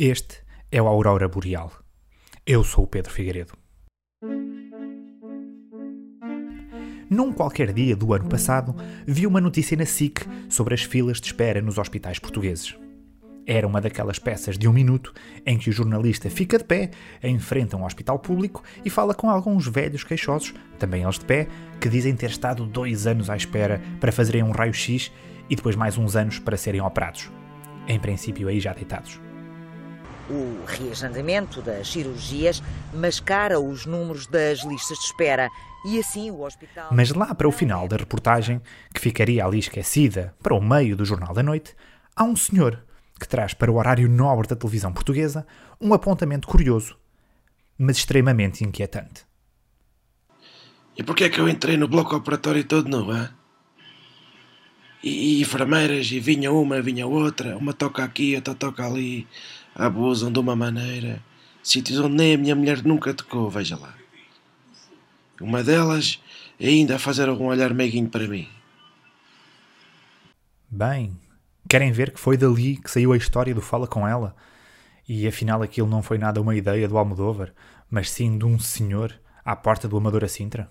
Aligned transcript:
Este 0.00 0.44
é 0.70 0.80
o 0.80 0.86
Aurora 0.86 1.26
Boreal. 1.26 1.72
Eu 2.46 2.62
sou 2.62 2.84
o 2.84 2.86
Pedro 2.86 3.12
Figueiredo. 3.12 3.54
Num 7.10 7.32
qualquer 7.32 7.72
dia 7.72 7.96
do 7.96 8.14
ano 8.14 8.28
passado, 8.28 8.76
vi 9.04 9.26
uma 9.26 9.40
notícia 9.40 9.76
na 9.76 9.84
SIC 9.84 10.20
sobre 10.48 10.74
as 10.74 10.84
filas 10.84 11.20
de 11.20 11.26
espera 11.26 11.60
nos 11.60 11.78
hospitais 11.78 12.20
portugueses. 12.20 12.78
Era 13.44 13.66
uma 13.66 13.80
daquelas 13.80 14.20
peças 14.20 14.56
de 14.56 14.68
um 14.68 14.72
minuto 14.72 15.12
em 15.44 15.58
que 15.58 15.68
o 15.68 15.72
jornalista 15.72 16.30
fica 16.30 16.58
de 16.58 16.64
pé 16.64 16.92
em 17.20 17.36
frente 17.40 17.74
a 17.74 17.78
um 17.78 17.84
hospital 17.84 18.20
público 18.20 18.62
e 18.84 18.90
fala 18.90 19.14
com 19.14 19.28
alguns 19.28 19.66
velhos 19.66 20.04
queixosos, 20.04 20.54
também 20.78 21.02
eles 21.02 21.18
de 21.18 21.24
pé, 21.24 21.48
que 21.80 21.88
dizem 21.88 22.14
ter 22.14 22.30
estado 22.30 22.64
dois 22.64 23.04
anos 23.08 23.28
à 23.28 23.36
espera 23.36 23.82
para 23.98 24.12
fazerem 24.12 24.44
um 24.44 24.52
raio-x 24.52 25.10
e 25.50 25.56
depois 25.56 25.74
mais 25.74 25.98
uns 25.98 26.14
anos 26.14 26.38
para 26.38 26.56
serem 26.56 26.82
operados. 26.82 27.32
Em 27.88 27.98
princípio, 27.98 28.46
aí 28.46 28.60
já 28.60 28.72
deitados. 28.72 29.27
O 30.30 30.64
reagendamento 30.66 31.62
das 31.62 31.88
cirurgias 31.90 32.62
mascara 32.92 33.58
os 33.58 33.86
números 33.86 34.26
das 34.26 34.62
listas 34.64 34.98
de 34.98 35.04
espera 35.04 35.48
e 35.86 35.98
assim 35.98 36.30
o 36.30 36.42
hospital. 36.42 36.88
Mas 36.92 37.10
lá 37.12 37.34
para 37.34 37.48
o 37.48 37.52
final 37.52 37.88
da 37.88 37.96
reportagem, 37.96 38.60
que 38.92 39.00
ficaria 39.00 39.44
ali 39.44 39.58
esquecida 39.58 40.34
para 40.42 40.54
o 40.54 40.60
meio 40.60 40.96
do 40.96 41.04
Jornal 41.04 41.32
da 41.32 41.42
Noite, 41.42 41.74
há 42.14 42.24
um 42.24 42.36
senhor 42.36 42.84
que 43.18 43.26
traz 43.26 43.54
para 43.54 43.70
o 43.70 43.76
horário 43.76 44.08
nobre 44.08 44.46
da 44.46 44.56
televisão 44.56 44.92
portuguesa 44.92 45.46
um 45.80 45.94
apontamento 45.94 46.46
curioso, 46.46 46.96
mas 47.76 47.96
extremamente 47.96 48.64
inquietante. 48.64 49.26
E 50.96 51.02
porquê 51.02 51.24
é 51.24 51.28
que 51.28 51.40
eu 51.40 51.48
entrei 51.48 51.76
no 51.76 51.88
bloco 51.88 52.14
operatório 52.14 52.64
todo 52.64 52.88
nu, 52.88 53.16
hein? 53.16 53.28
E, 55.02 55.38
e 55.38 55.40
enfermeiras, 55.40 56.10
e 56.10 56.18
vinha 56.18 56.50
uma, 56.52 56.82
vinha 56.82 57.06
outra, 57.06 57.56
uma 57.56 57.72
toca 57.72 58.02
aqui, 58.02 58.34
outra 58.34 58.52
toca 58.54 58.84
ali 58.84 59.28
abusam 59.78 60.32
de 60.32 60.38
uma 60.40 60.56
maneira. 60.56 61.22
Sítios 61.62 62.00
onde 62.00 62.16
nem 62.16 62.34
a 62.34 62.38
minha 62.38 62.56
mulher 62.56 62.84
nunca 62.84 63.14
tocou, 63.14 63.48
veja 63.48 63.78
lá. 63.78 63.94
Uma 65.40 65.62
delas 65.62 66.20
ainda 66.60 66.96
a 66.96 66.98
fazer 66.98 67.28
algum 67.28 67.46
olhar 67.46 67.72
meiguinho 67.72 68.08
para 68.08 68.26
mim. 68.26 68.48
Bem, 70.68 71.16
querem 71.68 71.92
ver 71.92 72.10
que 72.10 72.20
foi 72.20 72.36
dali 72.36 72.76
que 72.76 72.90
saiu 72.90 73.12
a 73.12 73.16
história 73.16 73.54
do 73.54 73.62
Fala 73.62 73.86
Com 73.86 74.06
Ela? 74.06 74.34
E 75.08 75.26
afinal 75.26 75.62
aquilo 75.62 75.88
não 75.88 76.02
foi 76.02 76.18
nada 76.18 76.40
uma 76.40 76.56
ideia 76.56 76.88
do 76.88 76.98
Almodóvar, 76.98 77.54
mas 77.88 78.10
sim 78.10 78.36
de 78.36 78.44
um 78.44 78.58
senhor 78.58 79.14
à 79.44 79.56
porta 79.56 79.88
do 79.88 79.96
Amador 79.96 80.24
a 80.24 80.28
Sintra? 80.28 80.70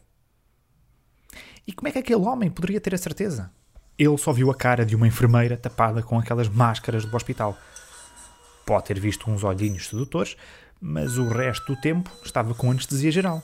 E 1.65 1.73
como 1.73 1.87
é 1.87 1.91
que 1.91 1.99
aquele 1.99 2.21
homem 2.21 2.49
poderia 2.49 2.79
ter 2.79 2.93
a 2.93 2.97
certeza? 2.97 3.51
Ele 3.97 4.17
só 4.17 4.31
viu 4.31 4.51
a 4.51 4.55
cara 4.55 4.85
de 4.85 4.95
uma 4.95 5.07
enfermeira 5.07 5.57
tapada 5.57 6.03
com 6.03 6.19
aquelas 6.19 6.47
máscaras 6.47 7.03
do 7.03 7.15
hospital. 7.15 7.57
Pode 8.67 8.83
ter 8.83 8.99
visto 8.99 9.31
uns 9.31 9.45
olhinhos 9.45 9.87
sedutores, 9.87 10.35
mas 10.81 11.17
o 11.17 11.29
resto 11.29 11.73
do 11.73 11.79
tempo 11.79 12.11
estava 12.21 12.53
com 12.53 12.69
anestesia 12.69 13.09
geral. 13.09 13.41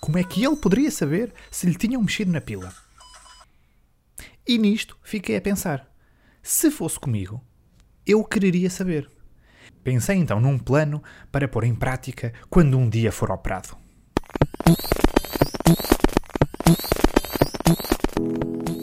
Como 0.00 0.16
é 0.16 0.24
que 0.24 0.42
ele 0.42 0.56
poderia 0.56 0.90
saber 0.90 1.34
se 1.50 1.66
lhe 1.66 1.74
tinham 1.74 2.00
mexido 2.00 2.32
na 2.32 2.40
pila? 2.40 2.72
E 4.48 4.56
nisto 4.56 4.96
fiquei 5.02 5.36
a 5.36 5.42
pensar: 5.42 5.86
se 6.42 6.70
fosse 6.70 6.98
comigo, 6.98 7.44
eu 8.06 8.24
quereria 8.24 8.70
saber. 8.70 9.10
Pensei 9.84 10.16
então 10.16 10.40
num 10.40 10.58
plano 10.58 11.02
para 11.30 11.46
pôr 11.46 11.64
em 11.64 11.74
prática 11.74 12.32
quando 12.48 12.78
um 12.78 12.88
dia 12.88 13.12
for 13.12 13.30
operado. 13.30 13.76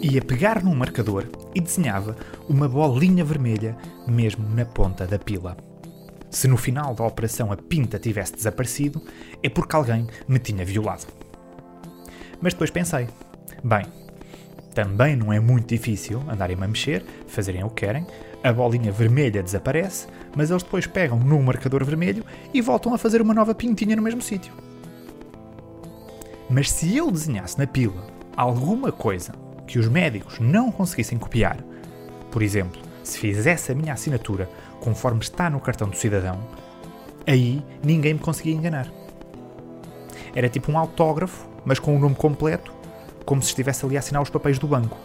Ia 0.10 0.22
pegar 0.22 0.64
num 0.64 0.74
marcador 0.74 1.26
e 1.54 1.60
desenhava 1.60 2.16
uma 2.48 2.70
bolinha 2.70 3.26
vermelha 3.26 3.76
mesmo 4.08 4.48
na 4.48 4.64
ponta 4.64 5.06
da 5.06 5.20
pila. 5.20 5.58
Se 6.30 6.48
no 6.48 6.56
final 6.56 6.96
da 6.96 7.04
operação 7.04 7.52
a 7.52 7.58
pinta 7.58 8.00
tivesse 8.00 8.34
desaparecido, 8.34 9.02
é 9.44 9.50
porque 9.50 9.76
alguém 9.76 10.08
me 10.26 10.40
tinha 10.40 10.64
violado. 10.64 11.08
Mas 12.40 12.54
depois 12.54 12.72
pensei: 12.72 13.10
bem, 13.62 13.86
também 14.74 15.18
não 15.18 15.34
é 15.34 15.42
muito 15.42 15.68
difícil 15.68 16.24
andarem-me 16.30 16.64
a 16.64 16.68
mexer, 16.70 17.04
fazerem 17.28 17.66
o 17.66 17.70
que 17.70 17.86
querem, 17.86 18.08
a 18.42 18.54
bolinha 18.54 18.94
vermelha 18.94 19.44
desaparece, 19.44 20.08
mas 20.38 20.50
eles 20.50 20.64
depois 20.64 20.88
pegam 20.88 21.20
no 21.20 21.42
marcador 21.44 21.84
vermelho 21.84 22.24
e 22.54 22.62
voltam 22.62 22.94
a 22.94 22.98
fazer 22.98 23.22
uma 23.22 23.34
nova 23.34 23.54
pintinha 23.54 23.96
no 23.96 24.02
mesmo 24.02 24.22
sítio. 24.22 24.54
Mas 26.50 26.72
se 26.72 26.96
eu 26.96 27.12
desenhasse 27.12 27.58
na 27.58 27.68
pila 27.68 28.08
alguma 28.38 28.90
coisa 28.90 29.34
que 29.68 29.78
os 29.78 29.88
médicos 29.88 30.40
não 30.40 30.72
conseguissem 30.72 31.18
copiar, 31.18 31.58
por 32.32 32.42
exemplo, 32.42 32.82
se 33.04 33.20
fizesse 33.20 33.72
a 33.72 33.76
minha 33.76 33.94
assinatura 33.94 34.50
conforme 34.80 35.22
está 35.22 35.50
no 35.50 35.60
cartão 35.60 35.90
do 35.90 35.98
cidadão, 35.98 36.40
aí 37.26 37.64
ninguém 37.84 38.14
me 38.14 38.20
conseguia 38.20 38.54
enganar. 38.54 38.88
Era 40.34 40.50
tipo 40.50 40.72
um 40.72 40.78
autógrafo, 40.78 41.48
mas 41.66 41.80
com 41.80 41.96
o 41.96 42.00
nome 42.00 42.16
completo, 42.16 42.74
como 43.26 43.42
se 43.42 43.50
estivesse 43.50 43.86
ali 43.86 43.98
a 43.98 44.00
assinar 44.00 44.22
os 44.22 44.30
papéis 44.30 44.58
do 44.58 44.68
banco. 44.68 44.98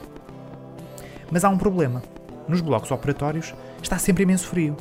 Mas 1.30 1.44
há 1.44 1.48
um 1.48 1.58
problema. 1.58 2.02
Nos 2.46 2.60
blocos 2.60 2.90
operatórios 2.90 3.54
está 3.82 3.98
sempre 3.98 4.22
imenso 4.22 4.46
frio. 4.46 4.76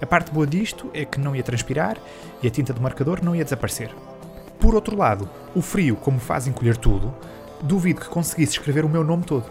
A 0.00 0.06
parte 0.06 0.30
boa 0.30 0.46
disto 0.46 0.90
é 0.92 1.04
que 1.04 1.20
não 1.20 1.34
ia 1.34 1.42
transpirar 1.42 1.96
e 2.42 2.48
a 2.48 2.50
tinta 2.50 2.72
do 2.72 2.80
marcador 2.80 3.22
não 3.22 3.36
ia 3.36 3.44
desaparecer. 3.44 3.90
Por 4.58 4.74
outro 4.74 4.96
lado, 4.96 5.28
o 5.54 5.62
frio, 5.62 5.96
como 5.96 6.18
faz 6.18 6.46
encolher 6.46 6.76
tudo, 6.76 7.14
duvido 7.62 8.00
que 8.00 8.08
conseguisse 8.08 8.52
escrever 8.52 8.84
o 8.84 8.88
meu 8.88 9.02
nome 9.02 9.24
todo. 9.24 9.50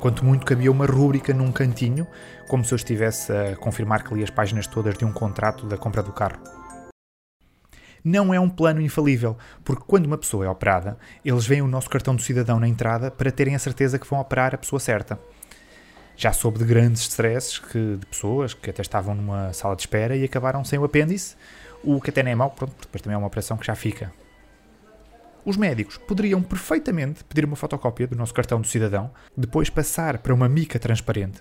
Quanto 0.00 0.24
muito 0.24 0.46
cabia 0.46 0.70
uma 0.70 0.86
rúbrica 0.86 1.34
num 1.34 1.52
cantinho, 1.52 2.06
como 2.48 2.64
se 2.64 2.72
eu 2.72 2.76
estivesse 2.76 3.30
a 3.32 3.54
confirmar 3.56 4.02
que 4.02 4.14
li 4.14 4.24
as 4.24 4.30
páginas 4.30 4.66
todas 4.66 4.96
de 4.96 5.04
um 5.04 5.12
contrato 5.12 5.66
da 5.66 5.76
compra 5.76 6.02
do 6.02 6.12
carro. 6.12 6.38
Não 8.02 8.32
é 8.32 8.40
um 8.40 8.48
plano 8.48 8.80
infalível, 8.80 9.36
porque 9.62 9.84
quando 9.86 10.06
uma 10.06 10.16
pessoa 10.16 10.46
é 10.46 10.48
operada, 10.48 10.96
eles 11.22 11.44
veem 11.44 11.60
o 11.60 11.68
nosso 11.68 11.90
cartão 11.90 12.16
do 12.16 12.22
cidadão 12.22 12.58
na 12.58 12.66
entrada 12.66 13.10
para 13.10 13.30
terem 13.30 13.54
a 13.54 13.58
certeza 13.58 13.98
que 13.98 14.06
vão 14.06 14.18
operar 14.18 14.54
a 14.54 14.58
pessoa 14.58 14.80
certa. 14.80 15.20
Já 16.16 16.32
soube 16.32 16.58
de 16.58 16.64
grandes 16.64 17.02
stresses 17.02 17.58
que, 17.58 17.96
de 17.96 18.06
pessoas 18.06 18.54
que 18.54 18.70
até 18.70 18.80
estavam 18.80 19.14
numa 19.14 19.52
sala 19.52 19.76
de 19.76 19.82
espera 19.82 20.16
e 20.16 20.24
acabaram 20.24 20.64
sem 20.64 20.78
o 20.78 20.84
apêndice, 20.84 21.36
o 21.84 22.00
que 22.00 22.08
até 22.08 22.22
nem 22.22 22.32
é 22.32 22.36
mau, 22.36 22.50
pronto, 22.50 22.74
depois 22.80 23.02
também 23.02 23.14
é 23.14 23.18
uma 23.18 23.26
operação 23.26 23.56
que 23.58 23.66
já 23.66 23.74
fica. 23.74 24.10
Os 25.44 25.56
médicos 25.56 25.96
poderiam 25.96 26.42
perfeitamente 26.42 27.24
pedir 27.24 27.44
uma 27.44 27.56
fotocópia 27.56 28.06
do 28.06 28.16
nosso 28.16 28.34
cartão 28.34 28.60
do 28.60 28.66
cidadão, 28.66 29.10
depois 29.36 29.70
passar 29.70 30.18
para 30.18 30.34
uma 30.34 30.48
mica 30.48 30.78
transparente, 30.78 31.40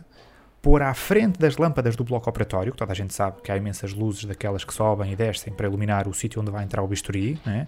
pôr 0.61 0.81
à 0.81 0.93
frente 0.93 1.37
das 1.37 1.57
lâmpadas 1.57 1.95
do 1.95 2.03
bloco 2.03 2.29
operatório, 2.29 2.71
que 2.71 2.77
toda 2.77 2.93
a 2.93 2.95
gente 2.95 3.13
sabe 3.13 3.41
que 3.41 3.51
há 3.51 3.57
imensas 3.57 3.93
luzes 3.93 4.25
daquelas 4.25 4.63
que 4.63 4.73
sobem 4.73 5.11
e 5.11 5.15
descem 5.15 5.53
para 5.53 5.67
iluminar 5.67 6.07
o 6.07 6.13
sítio 6.13 6.41
onde 6.41 6.51
vai 6.51 6.63
entrar 6.63 6.81
o 6.81 6.87
bisturi, 6.87 7.39
né? 7.45 7.67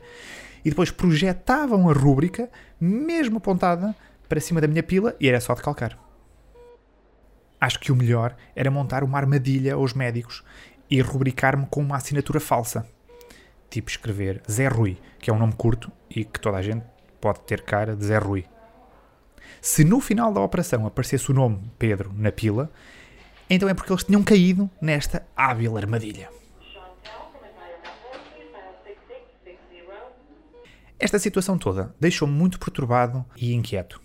e 0.63 0.69
depois 0.69 0.89
projetavam 0.89 1.89
a 1.89 1.93
rúbrica, 1.93 2.49
mesmo 2.79 3.37
apontada, 3.37 3.93
para 4.29 4.39
cima 4.39 4.61
da 4.61 4.67
minha 4.67 4.83
pila 4.83 5.15
e 5.19 5.27
era 5.27 5.41
só 5.41 5.53
de 5.53 5.61
calcar. 5.61 5.97
Acho 7.59 7.79
que 7.79 7.91
o 7.91 7.95
melhor 7.95 8.35
era 8.55 8.71
montar 8.71 9.03
uma 9.03 9.17
armadilha 9.17 9.73
aos 9.73 9.93
médicos 9.93 10.43
e 10.89 10.99
rubricar-me 11.01 11.67
com 11.67 11.81
uma 11.81 11.97
assinatura 11.97 12.39
falsa 12.39 12.87
tipo 13.71 13.89
escrever 13.89 14.43
Zé 14.49 14.67
Rui, 14.67 14.97
que 15.17 15.31
é 15.31 15.33
um 15.33 15.39
nome 15.39 15.53
curto 15.53 15.91
e 16.09 16.23
que 16.25 16.39
toda 16.39 16.57
a 16.57 16.61
gente 16.61 16.85
pode 17.19 17.39
ter 17.41 17.61
cara 17.61 17.95
de 17.95 18.05
Zé 18.05 18.17
Rui. 18.17 18.45
Se 19.59 19.83
no 19.83 19.99
final 19.99 20.31
da 20.33 20.41
operação 20.41 20.85
aparecesse 20.85 21.31
o 21.31 21.33
nome 21.33 21.59
Pedro 21.79 22.11
na 22.15 22.31
pila, 22.31 22.69
então 23.49 23.69
é 23.69 23.73
porque 23.73 23.91
eles 23.91 24.03
tinham 24.03 24.23
caído 24.23 24.69
nesta 24.81 25.25
hábil 25.35 25.77
armadilha. 25.77 26.29
Esta 30.99 31.17
situação 31.17 31.57
toda 31.57 31.95
deixou-me 31.99 32.33
muito 32.33 32.59
perturbado 32.59 33.25
e 33.35 33.53
inquieto. 33.53 33.99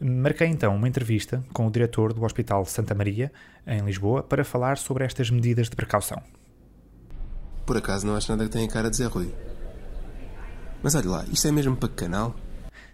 Marquei 0.00 0.48
então 0.48 0.74
uma 0.74 0.88
entrevista 0.88 1.44
com 1.52 1.66
o 1.66 1.70
diretor 1.70 2.12
do 2.12 2.24
Hospital 2.24 2.64
Santa 2.64 2.94
Maria, 2.94 3.30
em 3.66 3.80
Lisboa, 3.82 4.22
para 4.22 4.44
falar 4.44 4.76
sobre 4.76 5.04
estas 5.04 5.30
medidas 5.30 5.70
de 5.70 5.76
precaução. 5.76 6.20
Por 7.66 7.76
acaso 7.76 8.06
não 8.06 8.16
acho 8.16 8.30
nada 8.30 8.44
que 8.44 8.50
tenha 8.50 8.68
cara 8.68 8.90
de 8.90 8.96
Zé 8.96 9.06
Rui. 9.06 9.34
Mas 10.82 10.94
olha 10.94 11.08
lá, 11.08 11.24
isto 11.32 11.48
é 11.48 11.52
mesmo 11.52 11.76
para 11.76 11.88
que 11.88 11.94
canal? 11.94 12.34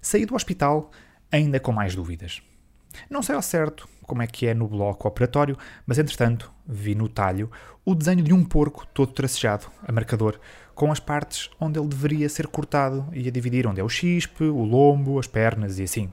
Saí 0.01 0.25
do 0.25 0.35
hospital 0.35 0.91
ainda 1.31 1.59
com 1.59 1.73
mais 1.73 1.95
dúvidas. 1.95 2.41
Não 3.09 3.23
sei 3.23 3.35
ao 3.35 3.43
certo 3.43 3.89
como 4.03 4.23
é 4.23 4.27
que 4.27 4.47
é 4.47 4.55
no 4.55 4.67
bloco 4.67 5.07
operatório, 5.07 5.57
mas 5.87 5.99
entretanto 5.99 6.53
vi 6.67 6.95
no 6.95 7.09
talho 7.09 7.51
o 7.85 7.95
desenho 7.95 8.23
de 8.23 8.33
um 8.33 8.45
porco 8.45 8.87
todo 8.93 9.13
tracejado, 9.13 9.67
a 9.87 9.93
marcador, 9.93 10.39
com 10.75 10.91
as 10.91 11.01
partes 11.01 11.51
onde 11.61 11.79
ele 11.79 11.89
deveria 11.89 12.29
ser 12.29 12.47
cortado 12.47 13.07
e 13.13 13.29
a 13.29 13.31
dividir 13.31 13.67
onde 13.67 13.81
é 13.81 13.85
o 13.85 13.89
chispe, 13.89 14.45
o 14.45 14.65
lombo, 14.65 15.19
as 15.19 15.27
pernas 15.27 15.79
e 15.79 15.85
assim. 15.85 16.13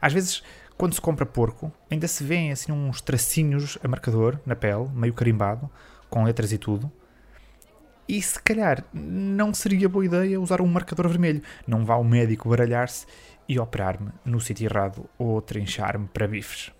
Às 0.00 0.12
vezes, 0.12 0.42
quando 0.76 0.94
se 0.94 1.00
compra 1.00 1.24
porco, 1.24 1.72
ainda 1.90 2.08
se 2.08 2.24
vêem 2.24 2.52
assim 2.52 2.72
uns 2.72 3.00
tracinhos 3.00 3.78
a 3.82 3.88
marcador 3.88 4.38
na 4.44 4.56
pele, 4.56 4.88
meio 4.92 5.14
carimbado, 5.14 5.70
com 6.10 6.24
letras 6.24 6.52
e 6.52 6.58
tudo. 6.58 6.90
E 8.08 8.20
se 8.20 8.40
calhar 8.42 8.84
não 8.92 9.54
seria 9.54 9.88
boa 9.88 10.04
ideia 10.04 10.40
usar 10.40 10.60
um 10.60 10.66
marcador 10.66 11.08
vermelho. 11.08 11.42
Não 11.66 11.84
vá 11.84 11.96
o 11.96 12.04
médico 12.04 12.48
baralhar-se 12.48 13.06
e 13.48 13.58
operar-me 13.58 14.10
no 14.24 14.40
sítio 14.40 14.66
errado 14.66 15.08
ou 15.18 15.40
trinchar-me 15.40 16.08
para 16.08 16.28
bifes. 16.28 16.70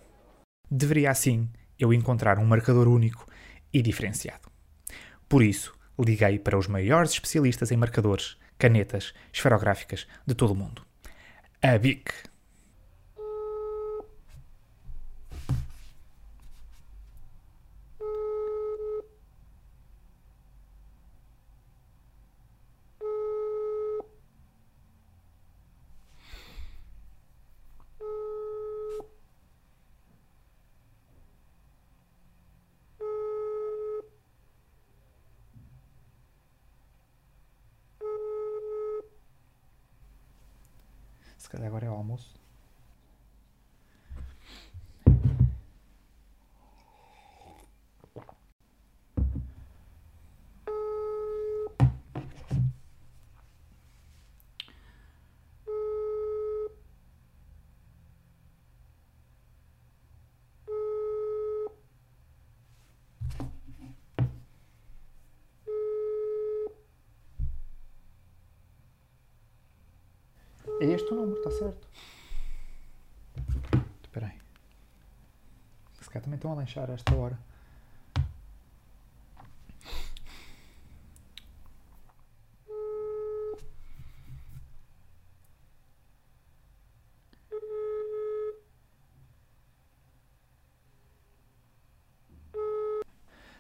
Deveria 0.71 1.11
assim 1.11 1.49
eu 1.79 1.93
encontrar 1.93 2.39
um 2.39 2.45
marcador 2.45 2.89
único 2.89 3.27
e 3.73 3.81
diferenciado. 3.83 4.49
Por 5.29 5.43
isso, 5.43 5.75
liguei 5.99 6.39
para 6.39 6.59
os 6.59 6.69
maiores 6.69 7.13
especialistas 7.13 7.71
em 7.71 7.77
marcadores, 7.77 8.37
canetas 8.59 9.13
esferográficas 9.33 10.07
de 10.27 10.35
todo 10.35 10.53
o 10.53 10.57
mundo. 10.57 10.83
A 11.63 11.79
BIC. 11.79 12.13
Se 41.45 41.51
calhar 41.51 41.69
agora 41.69 41.85
é 41.85 41.91
o 41.91 41.93
almoço. 41.93 42.35
É 70.81 70.84
este 70.95 71.13
o 71.13 71.17
número, 71.17 71.39
está 71.39 71.51
certo. 71.51 71.89
Espera 74.03 74.27
aí. 74.27 74.41
Se 76.01 76.09
calhar 76.09 76.23
também 76.23 76.37
estão 76.37 76.53
a 76.53 76.55
lanchar 76.55 76.91
a 76.91 76.95
esta 76.95 77.15
hora. 77.15 77.39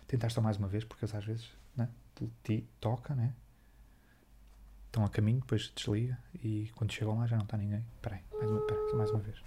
Tentar 0.07 0.31
só 0.31 0.41
mais 0.41 0.57
uma 0.59 0.69
vez, 0.69 0.85
porque 0.85 1.05
às 1.05 1.25
vezes 1.25 1.51
né, 1.75 1.89
te 2.45 2.65
toca, 2.79 3.17
né? 3.17 3.35
estão 4.95 5.05
a 5.05 5.09
caminho, 5.09 5.41
depois 5.41 5.73
desliga 5.75 6.17
e 6.45 6.71
quando 6.75 6.93
chegam 6.93 7.19
lá 7.19 7.27
já 7.27 7.37
não 7.37 7.45
está 7.45 7.57
ninguém. 7.57 7.83
Espera 7.97 8.17
aí, 8.17 8.23
mais 8.39 8.51
uma, 8.51 8.61
espera, 8.61 8.97
mais 8.97 9.11
uma 9.11 9.21
vez. 9.21 9.43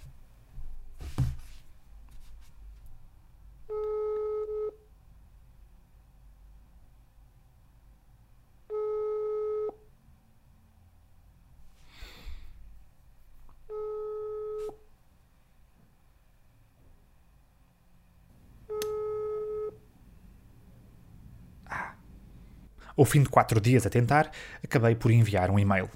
Ao 22.96 23.04
fim 23.04 23.22
de 23.22 23.28
quatro 23.28 23.60
dias 23.60 23.86
a 23.86 23.90
tentar, 23.90 24.32
acabei 24.60 24.96
por 24.96 25.12
enviar 25.12 25.52
um 25.52 25.58
e-mail. 25.60 25.88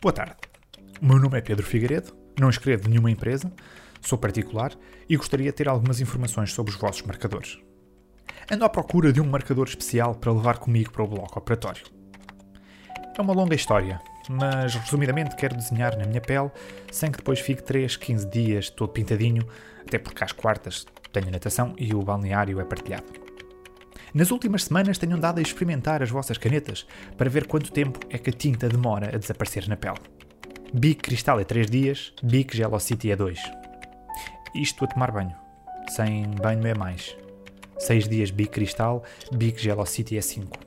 Boa 0.00 0.12
tarde. 0.12 0.36
O 1.02 1.06
meu 1.06 1.18
nome 1.18 1.36
é 1.36 1.40
Pedro 1.40 1.66
Figueiredo, 1.66 2.14
não 2.38 2.48
escrevo 2.48 2.84
de 2.84 2.90
nenhuma 2.90 3.10
empresa, 3.10 3.52
sou 4.00 4.16
particular 4.16 4.72
e 5.08 5.16
gostaria 5.16 5.46
de 5.46 5.52
ter 5.52 5.68
algumas 5.68 6.00
informações 6.00 6.52
sobre 6.52 6.72
os 6.72 6.78
vossos 6.78 7.02
marcadores. 7.02 7.58
Ando 8.48 8.64
à 8.64 8.68
procura 8.68 9.12
de 9.12 9.20
um 9.20 9.26
marcador 9.28 9.66
especial 9.66 10.14
para 10.14 10.30
levar 10.30 10.58
comigo 10.58 10.92
para 10.92 11.02
o 11.02 11.08
bloco 11.08 11.36
operatório. 11.36 11.82
É 13.16 13.20
uma 13.20 13.32
longa 13.32 13.56
história, 13.56 14.00
mas 14.30 14.76
resumidamente 14.76 15.34
quero 15.34 15.56
desenhar 15.56 15.98
na 15.98 16.06
minha 16.06 16.20
pele 16.20 16.52
sem 16.92 17.10
que 17.10 17.18
depois 17.18 17.40
fique 17.40 17.64
3, 17.64 17.96
15 17.96 18.30
dias 18.30 18.70
todo 18.70 18.92
pintadinho, 18.92 19.48
até 19.84 19.98
porque 19.98 20.22
às 20.22 20.30
quartas 20.30 20.86
tenho 21.12 21.28
natação 21.28 21.74
e 21.76 21.92
o 21.92 22.02
balneário 22.02 22.60
é 22.60 22.64
partilhado. 22.64 23.27
Nas 24.14 24.30
últimas 24.30 24.64
semanas 24.64 24.96
tenho 24.96 25.16
andado 25.16 25.38
a 25.38 25.42
experimentar 25.42 26.02
as 26.02 26.10
vossas 26.10 26.38
canetas 26.38 26.86
para 27.16 27.28
ver 27.28 27.46
quanto 27.46 27.70
tempo 27.70 28.00
é 28.08 28.16
que 28.16 28.30
a 28.30 28.32
tinta 28.32 28.68
demora 28.68 29.14
a 29.14 29.18
desaparecer 29.18 29.68
na 29.68 29.76
pele. 29.76 29.98
Bic 30.72 31.02
Cristal 31.02 31.40
é 31.40 31.44
3 31.44 31.70
dias, 31.70 32.12
Bic 32.22 32.56
Gelocity 32.56 33.10
é 33.10 33.16
2. 33.16 33.38
Isto 34.54 34.84
a 34.84 34.88
tomar 34.88 35.10
banho. 35.10 35.34
Sem 35.88 36.26
banho 36.30 36.66
é 36.66 36.74
mais. 36.74 37.16
6 37.78 38.08
dias 38.08 38.30
Bic 38.30 38.50
Cristal, 38.50 39.04
Bic 39.32 39.60
Gelocity 39.60 40.16
é 40.16 40.20
5. 40.20 40.58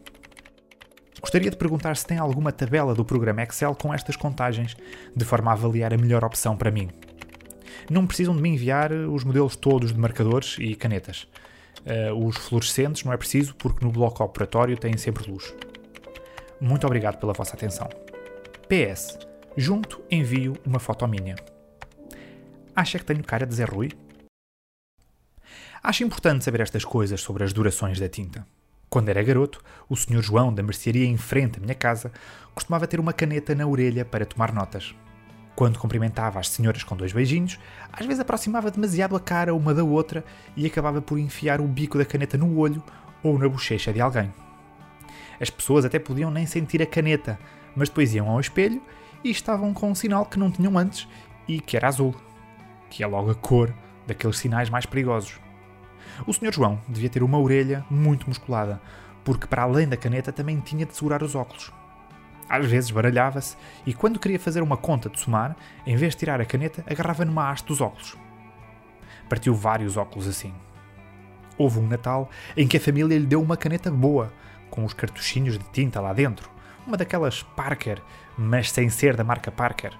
Gostaria 1.19 1.51
de 1.51 1.57
perguntar 1.57 1.95
se 1.97 2.05
tem 2.05 2.17
alguma 2.17 2.51
tabela 2.51 2.95
do 2.95 3.05
programa 3.05 3.43
Excel 3.43 3.75
com 3.75 3.93
estas 3.93 4.15
contagens, 4.15 4.75
de 5.15 5.25
forma 5.25 5.51
a 5.51 5.53
avaliar 5.53 5.93
a 5.93 5.97
melhor 5.97 6.23
opção 6.23 6.57
para 6.57 6.71
mim. 6.71 6.89
Não 7.89 8.07
precisam 8.07 8.35
de 8.35 8.41
me 8.41 8.49
enviar 8.49 8.91
os 8.91 9.23
modelos 9.23 9.55
todos 9.55 9.93
de 9.93 9.99
marcadores 9.99 10.57
e 10.59 10.75
canetas. 10.75 11.27
Uh, 11.79 12.27
os 12.27 12.37
fluorescentes 12.37 13.03
não 13.03 13.11
é 13.11 13.17
preciso 13.17 13.55
porque 13.55 13.83
no 13.83 13.91
bloco 13.91 14.23
operatório 14.23 14.77
têm 14.77 14.97
sempre 14.97 15.29
luz. 15.29 15.53
Muito 16.59 16.85
obrigado 16.85 17.17
pela 17.17 17.33
vossa 17.33 17.55
atenção. 17.55 17.89
PS. 18.67 19.17
Junto 19.57 20.01
envio 20.09 20.55
uma 20.65 20.79
foto 20.79 21.07
minha. 21.07 21.35
Acha 22.75 22.99
que 22.99 23.05
tenho 23.05 23.23
cara 23.23 23.45
de 23.45 23.55
Zé 23.55 23.65
Rui? 23.65 23.91
Acho 25.83 26.03
importante 26.03 26.45
saber 26.45 26.61
estas 26.61 26.85
coisas 26.85 27.19
sobre 27.19 27.43
as 27.43 27.51
durações 27.51 27.99
da 27.99 28.07
tinta. 28.07 28.45
Quando 28.89 29.09
era 29.09 29.23
garoto, 29.23 29.63
o 29.89 29.95
Sr. 29.95 30.21
João 30.21 30.53
da 30.53 30.61
mercearia 30.61 31.05
em 31.05 31.17
frente 31.17 31.57
à 31.57 31.61
minha 31.61 31.73
casa 31.73 32.11
costumava 32.53 32.85
ter 32.85 32.99
uma 32.99 33.13
caneta 33.13 33.55
na 33.55 33.65
orelha 33.65 34.05
para 34.05 34.25
tomar 34.25 34.53
notas. 34.53 34.93
Quando 35.61 35.77
cumprimentava 35.77 36.39
as 36.39 36.49
senhoras 36.49 36.83
com 36.83 36.95
dois 36.95 37.13
beijinhos, 37.13 37.59
às 37.93 38.03
vezes 38.03 38.19
aproximava 38.19 38.71
demasiado 38.71 39.15
a 39.15 39.19
cara 39.19 39.53
uma 39.53 39.75
da 39.75 39.83
outra 39.83 40.25
e 40.57 40.65
acabava 40.65 41.03
por 41.03 41.19
enfiar 41.19 41.61
o 41.61 41.67
bico 41.67 41.99
da 41.99 42.03
caneta 42.03 42.35
no 42.35 42.57
olho 42.57 42.81
ou 43.21 43.37
na 43.37 43.47
bochecha 43.47 43.93
de 43.93 44.01
alguém. 44.01 44.33
As 45.39 45.51
pessoas 45.51 45.85
até 45.85 45.99
podiam 45.99 46.31
nem 46.31 46.47
sentir 46.47 46.81
a 46.81 46.85
caneta, 46.87 47.37
mas 47.75 47.89
depois 47.89 48.11
iam 48.15 48.27
ao 48.27 48.39
espelho 48.39 48.81
e 49.23 49.29
estavam 49.29 49.71
com 49.71 49.91
um 49.91 49.93
sinal 49.93 50.25
que 50.25 50.39
não 50.39 50.49
tinham 50.49 50.75
antes 50.79 51.07
e 51.47 51.61
que 51.61 51.77
era 51.77 51.89
azul, 51.89 52.15
que 52.89 53.03
é 53.03 53.05
logo 53.05 53.29
a 53.29 53.35
cor 53.35 53.71
daqueles 54.07 54.39
sinais 54.39 54.67
mais 54.67 54.87
perigosos. 54.87 55.39
O 56.25 56.33
Sr. 56.33 56.51
João 56.51 56.81
devia 56.87 57.07
ter 57.07 57.21
uma 57.21 57.37
orelha 57.39 57.85
muito 57.87 58.27
musculada, 58.27 58.81
porque 59.23 59.45
para 59.45 59.61
além 59.61 59.87
da 59.87 59.95
caneta 59.95 60.31
também 60.31 60.59
tinha 60.59 60.87
de 60.87 60.95
segurar 60.95 61.21
os 61.21 61.35
óculos. 61.35 61.71
Às 62.51 62.65
vezes 62.65 62.91
baralhava-se 62.91 63.55
e, 63.85 63.93
quando 63.93 64.19
queria 64.19 64.37
fazer 64.37 64.61
uma 64.61 64.75
conta 64.75 65.09
de 65.09 65.17
somar, 65.17 65.55
em 65.87 65.95
vez 65.95 66.11
de 66.11 66.19
tirar 66.19 66.41
a 66.41 66.45
caneta, 66.45 66.83
agarrava 66.85 67.23
numa 67.23 67.49
haste 67.49 67.67
dos 67.67 67.79
óculos. 67.79 68.17
Partiu 69.29 69.55
vários 69.55 69.95
óculos 69.95 70.27
assim. 70.27 70.53
Houve 71.57 71.79
um 71.79 71.87
Natal 71.87 72.29
em 72.57 72.67
que 72.67 72.75
a 72.75 72.81
família 72.81 73.17
lhe 73.17 73.25
deu 73.25 73.41
uma 73.41 73.55
caneta 73.55 73.89
boa, 73.89 74.33
com 74.69 74.83
os 74.83 74.93
cartuchinhos 74.93 75.57
de 75.57 75.63
tinta 75.71 76.01
lá 76.01 76.11
dentro. 76.11 76.49
Uma 76.85 76.97
daquelas 76.97 77.41
Parker, 77.41 78.01
mas 78.37 78.69
sem 78.69 78.89
ser 78.89 79.15
da 79.15 79.23
marca 79.23 79.49
Parker. 79.49 79.93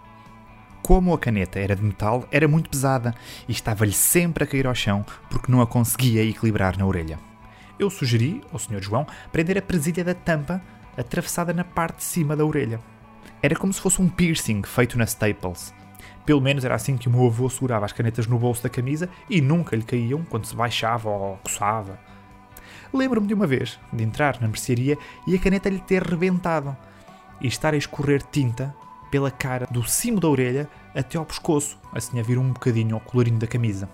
Como 0.83 1.13
a 1.13 1.17
caneta 1.17 1.57
era 1.57 1.73
de 1.73 1.81
metal, 1.81 2.27
era 2.29 2.49
muito 2.49 2.69
pesada 2.69 3.15
e 3.47 3.53
estava-lhe 3.53 3.93
sempre 3.93 4.43
a 4.43 4.47
cair 4.47 4.67
ao 4.67 4.75
chão 4.75 5.05
porque 5.29 5.49
não 5.49 5.61
a 5.61 5.67
conseguia 5.67 6.21
equilibrar 6.21 6.77
na 6.77 6.85
orelha. 6.85 7.17
Eu 7.79 7.89
sugeri 7.89 8.41
ao 8.51 8.59
Sr. 8.59 8.81
João 8.81 9.07
prender 9.31 9.57
a 9.57 9.61
presilha 9.61 10.03
da 10.03 10.13
tampa 10.13 10.61
atravessada 10.97 11.53
na 11.53 11.63
parte 11.63 11.97
de 11.97 12.03
cima 12.03 12.35
da 12.35 12.45
orelha. 12.45 12.79
Era 13.41 13.55
como 13.55 13.73
se 13.73 13.81
fosse 13.81 14.01
um 14.01 14.07
piercing 14.07 14.61
feito 14.63 14.97
na 14.97 15.05
Staples. 15.05 15.73
Pelo 16.25 16.41
menos 16.41 16.63
era 16.63 16.75
assim 16.75 16.97
que 16.97 17.07
o 17.07 17.11
meu 17.11 17.25
avô 17.25 17.49
segurava 17.49 17.85
as 17.85 17.91
canetas 17.91 18.27
no 18.27 18.37
bolso 18.37 18.61
da 18.61 18.69
camisa 18.69 19.09
e 19.29 19.41
nunca 19.41 19.75
lhe 19.75 19.83
caíam 19.83 20.23
quando 20.23 20.45
se 20.45 20.55
baixava 20.55 21.09
ou 21.09 21.37
coçava. 21.37 21.99
Lembro-me 22.93 23.27
de 23.27 23.33
uma 23.33 23.47
vez 23.47 23.79
de 23.91 24.03
entrar 24.03 24.39
na 24.39 24.47
mercearia 24.47 24.97
e 25.25 25.35
a 25.35 25.39
caneta 25.39 25.69
lhe 25.69 25.79
ter 25.79 26.03
rebentado 26.03 26.75
e 27.39 27.47
estar 27.47 27.73
a 27.73 27.77
escorrer 27.77 28.21
tinta 28.21 28.75
pela 29.09 29.31
cara 29.31 29.67
do 29.71 29.83
cimo 29.83 30.19
da 30.19 30.27
orelha 30.27 30.69
até 30.95 31.17
ao 31.17 31.25
pescoço, 31.25 31.79
assim 31.93 32.19
a 32.19 32.23
vir 32.23 32.37
um 32.37 32.53
bocadinho 32.53 32.95
ao 32.95 33.01
colorinho 33.01 33.39
da 33.39 33.47
camisa. 33.47 33.89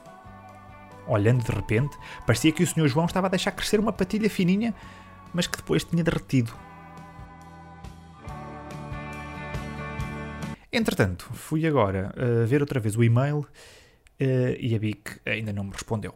Olhando 1.07 1.43
de 1.43 1.51
repente, 1.51 1.97
parecia 2.25 2.51
que 2.51 2.63
o 2.63 2.67
Sr. 2.67 2.87
João 2.87 3.05
estava 3.05 3.27
a 3.27 3.29
deixar 3.29 3.51
crescer 3.51 3.79
uma 3.79 3.93
patilha 3.93 4.29
fininha, 4.29 4.75
mas 5.33 5.47
que 5.47 5.57
depois 5.57 5.83
tinha 5.83 6.03
derretido 6.03 6.51
Entretanto, 10.71 11.25
fui 11.33 11.65
agora 11.65 12.13
uh, 12.17 12.45
ver 12.45 12.61
outra 12.61 12.79
vez 12.79 12.95
o 12.95 13.03
e-mail 13.03 13.37
uh, 13.39 13.47
e 14.59 14.75
a 14.75 14.79
BIC 14.79 15.21
ainda 15.25 15.53
não 15.53 15.63
me 15.63 15.71
respondeu. 15.71 16.13